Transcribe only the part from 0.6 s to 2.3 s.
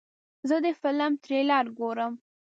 د فلم تریلر ګورم.